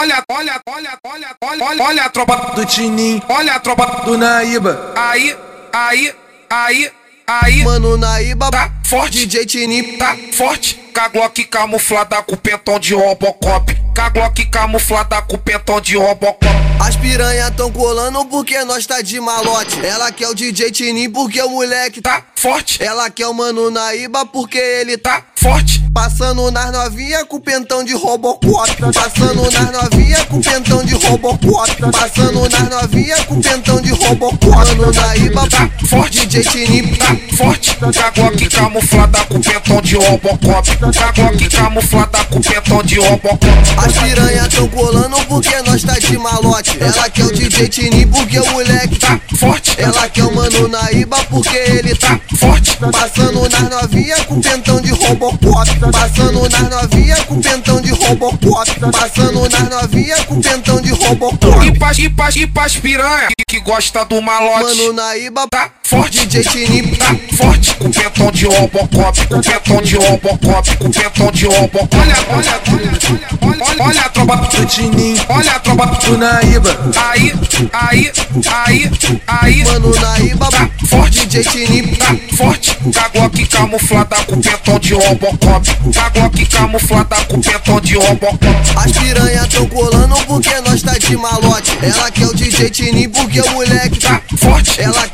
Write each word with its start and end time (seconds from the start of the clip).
olha, 0.00 0.24
olha, 0.30 0.60
olha, 0.66 0.98
olha, 1.04 1.36
olha, 1.42 1.82
olha 1.82 2.04
a 2.04 2.08
tropa 2.08 2.36
do 2.54 2.64
Tinim, 2.64 3.20
olha 3.28 3.54
a 3.54 3.60
tropa 3.60 3.86
do 4.04 4.16
Naíba. 4.16 4.92
Aí, 4.96 5.36
aí, 5.72 6.14
aí, 6.48 6.90
aí. 7.26 7.64
Mano, 7.64 7.96
Naíba 7.98 8.50
tá 8.50 8.70
forte, 8.86 9.26
DJ 9.26 9.44
Tinim 9.44 9.98
tá 9.98 10.16
forte. 10.32 10.80
Caglock 10.94 11.44
camuflada 11.44 12.22
com 12.22 12.36
pentão 12.36 12.78
de 12.78 12.94
Robocop. 12.94 13.74
Caglock 13.94 14.46
camuflada 14.46 15.22
com 15.22 15.38
pentão 15.38 15.80
de 15.80 15.96
Robocop. 15.96 16.69
As 16.80 16.96
piranha 16.96 17.50
tão 17.50 17.70
colando 17.70 18.24
porque 18.24 18.64
nós 18.64 18.86
tá 18.86 19.02
de 19.02 19.20
malote. 19.20 19.84
Ela 19.84 20.10
quer 20.10 20.28
o 20.28 20.34
DJ 20.34 20.70
Tinim 20.70 21.10
porque 21.10 21.40
o 21.42 21.50
moleque 21.50 22.00
tá 22.00 22.22
forte. 22.34 22.82
Ela 22.82 23.10
quer 23.10 23.26
o 23.26 23.34
mano 23.34 23.70
Naíba 23.70 24.24
porque 24.24 24.56
ele 24.56 24.96
tá 24.96 25.22
forte. 25.36 25.78
Passando 25.92 26.50
nas 26.50 26.72
novinha 26.72 27.24
com 27.26 27.38
pentão 27.38 27.84
de 27.84 27.92
Robocop. 27.92 28.70
Passando 28.94 29.50
nas 29.50 29.70
novinha 29.72 30.24
com 30.24 30.40
pentão 30.40 30.82
de 30.82 30.94
Robocop. 30.94 31.76
Passando 31.92 32.48
nas 32.48 32.70
novinha 32.70 33.24
com 33.24 33.40
pentão 33.40 33.80
de 33.82 33.90
Robocop. 33.90 34.48
Mano 34.48 34.90
Naíba 34.90 35.46
tá 35.50 35.70
forte. 35.86 36.26
DJ 36.26 36.44
Tinim 36.44 36.94
tá 36.94 37.36
forte. 37.36 37.76
Caglock 37.76 38.48
camuflada 38.48 39.24
com 39.26 39.40
pentão 39.40 39.82
de 39.82 39.96
Robocop. 39.96 40.76
Caglock 40.78 41.48
camuflada 41.50 42.24
com 42.24 42.40
pentão 42.40 42.82
de 42.82 42.98
Robocop. 42.98 43.46
As 43.76 43.92
piranha 43.98 44.48
tão 44.48 44.68
colando 44.68 45.16
porque 45.26 45.60
nós 45.62 45.82
tá 45.82 45.98
de 45.98 46.16
malote. 46.16 46.69
Ela 46.78 47.10
quer 47.10 47.24
o 47.24 47.32
DJ 47.32 47.68
Tinim 47.68 48.06
porque 48.08 48.38
o 48.38 48.50
moleque 48.52 48.98
tá 48.98 49.20
forte. 49.36 49.74
Ela 49.78 50.08
quer 50.08 50.24
o 50.24 50.34
mano 50.34 50.68
Naíba 50.68 51.16
porque 51.24 51.56
ele 51.56 51.94
tá 51.94 52.20
forte. 52.36 52.76
Passando 52.76 53.48
nas 53.48 53.70
novinha 53.70 54.24
com 54.24 54.40
pentão 54.40 54.80
de 54.80 54.90
Robocop. 54.90 55.70
Passando 55.92 56.48
nas 56.48 56.70
novinha 56.70 57.16
com 57.24 57.40
pentão 57.40 57.80
de 57.80 57.90
Robocop. 57.90 58.80
Passando 58.92 59.48
nas 59.48 59.70
novinha 59.70 60.24
com 60.24 60.40
pentão 60.40 60.80
de 60.80 60.90
Robocop. 60.90 61.66
E 61.66 61.78
pras, 61.78 61.98
e 61.98 62.08
pras, 62.08 62.36
e 62.36 62.46
pras 62.46 62.76
piranha 62.76 63.28
que, 63.50 63.58
gosta 63.58 64.04
do 64.04 64.22
malote. 64.22 64.76
Mano 64.76 64.92
Naíba 64.92 65.44
tá 65.50 65.70
forte. 65.82 66.24
DJ 66.24 66.44
Tinim 66.44 66.94
tá 66.94 67.16
forte. 67.36 67.74
Com 67.74 67.90
pentão 67.90 68.30
de 68.30 68.46
Robocop. 68.46 69.26
Com 69.26 69.40
pentão 69.40 69.82
de 69.82 69.96
Robocop. 69.96 70.76
Com 70.76 70.90
pentão 70.90 71.32
de 71.32 71.46
Robocop. 71.46 71.96
Olha, 71.96 72.14
olha, 72.30 72.60
olha, 72.68 73.60
olha, 73.60 73.84
olha, 73.84 74.00
a 74.02 74.08
tropa 74.08 74.36
do 74.36 74.66
Tinim. 74.66 75.16
Olha 75.28 75.50
a 75.50 75.58
tropa 75.58 75.86
do 75.86 76.16
Naíba. 76.16 76.78
Aí, 77.10 77.32
aí, 77.72 78.12
aí, 78.46 78.90
aí. 79.26 79.64
Mano 79.64 79.92
Naíba 80.00 80.48
tá 80.48 80.70
forte. 80.86 81.26
DJ 81.26 81.42
Tinim 81.42 81.94
tá 81.96 82.16
forte. 82.36 82.76
Caglock 82.94 83.46
camuflada 83.46 84.16
com 84.26 84.40
pentão 84.40 84.78
de 84.78 84.94
Robocop. 84.94 85.68
Caglock 85.92 86.46
camuflada 86.46 87.16
com 87.24 87.40
pentão 87.40 87.80
de 87.80 87.96
Robocop. 87.96 88.46
As 88.76 88.92
piranha 88.92 89.48
tão 89.48 89.66
colando 89.66 90.14
porque 90.26 90.54
nós 90.60 90.82
tá 90.82 90.96
de 90.96 91.16
malote. 91.16 91.49
Ela 91.82 92.10
quer 92.10 92.26
o 92.26 92.34
DJ 92.34 92.68
Tinim 92.68 93.08
porque 93.08 93.40
o 93.40 93.50
moleque 93.52 93.98
tá 94.00 94.20
forte. 94.36 94.80
Ela 94.80 95.08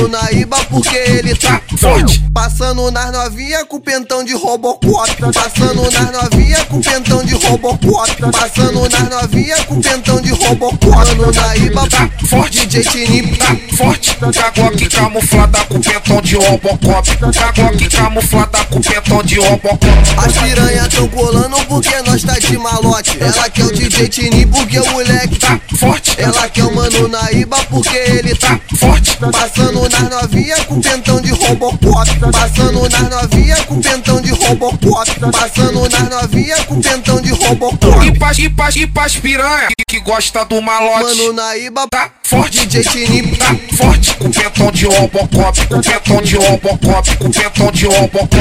quer 0.00 0.06
o 0.06 0.08
mano 0.08 0.08
Naíba 0.08 0.56
porque 0.70 0.96
ele 0.96 1.34
tá 1.34 1.60
forte. 1.78 2.22
Passando 2.32 2.90
nas 2.90 3.12
novinha 3.12 3.64
com 3.66 3.80
pentão 3.80 4.24
de 4.24 4.32
Robocop. 4.34 5.10
Passando 5.32 5.90
nas 5.90 6.12
novinha 6.12 6.64
com 6.66 6.80
pentão 6.80 7.24
de 7.24 7.34
Robocop. 7.34 8.16
Passando 8.32 8.88
nas 8.88 9.10
novinha 9.10 9.56
com 9.64 9.80
pentão 9.80 10.20
de 10.20 10.30
Robocop. 10.30 10.86
Mano 10.86 11.32
Naíba 11.32 11.88
tá 11.88 12.08
forte. 12.26 12.66
DJ 12.66 12.84
Tinim 12.84 13.34
tá 13.34 13.56
forte. 13.76 14.16
Caglock 14.16 14.88
camuflada 14.88 15.64
com 15.64 15.80
pentão 15.80 16.20
de 16.22 16.36
Robocop. 16.36 17.16
Caglock 17.16 17.88
camuflada 17.88 18.64
com 18.64 18.80
pentão 18.80 19.22
de 19.22 19.38
Robocop. 19.38 19.86
As 20.16 20.32
piranha 20.32 20.88
tão 20.88 21.08
colando 21.08 21.56
porque 21.66 22.02
nós 22.06 22.22
tá 22.22 22.38
de 22.38 22.56
malote. 22.56 23.18
Ela 23.20 23.50
quer 23.50 23.64
o 23.64 23.72
DJ 23.72 24.08
Tinim 24.08 24.46
porque 24.46 24.78
o 24.78 24.90
moleque 24.92 25.38
tá 25.38 25.60
forte. 25.76 26.14
Ela 26.18 26.48
quer 26.48 26.64
o 26.64 26.74
mano 26.74 27.08
Naíba 27.08 27.58
porque 27.68 27.96
ele 27.96 28.34
tá 28.34 28.58
forte. 28.76 29.18
Passando 29.32 29.89
nas 29.90 30.08
novinha 30.08 30.64
com 30.64 30.80
pentão 30.80 31.20
de 31.20 31.30
Robocop. 31.30 32.10
Passando 32.32 32.88
nas 32.88 33.10
novinha 33.10 33.56
com 33.64 33.80
pentão 33.80 34.20
de 34.20 34.30
Robocop. 34.30 35.20
Passando 35.32 35.88
nas 35.88 36.08
novinha 36.08 36.64
com 36.64 36.80
pentão 36.80 37.20
de 37.20 37.30
Robocop. 37.30 38.06
E 38.06 38.18
pras, 38.18 38.38
e 38.38 38.48
pras, 38.48 38.76
e 38.76 38.86
pras 38.86 39.16
piranha 39.16 39.68
que, 39.76 39.84
que 39.86 40.00
gosta 40.00 40.44
do 40.44 40.60
malote. 40.62 41.16
Mano 41.16 41.32
Naíba 41.32 41.86
tá 41.90 42.10
forte. 42.22 42.66
DJ 42.66 42.84
Tinim 42.84 43.34
tá 43.34 43.56
forte. 43.76 44.14
Com 44.14 44.30
pentão 44.30 44.70
de 44.70 44.86
Robocop. 44.86 45.66
Com 45.66 45.80
pentão 45.80 46.22
de 46.22 46.36
Robocop. 46.36 47.16
Com 47.16 47.30
pentão 47.30 47.72
de 47.72 47.86
Robocop. 47.86 48.36